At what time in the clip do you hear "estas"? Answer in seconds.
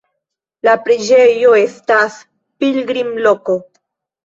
1.59-2.17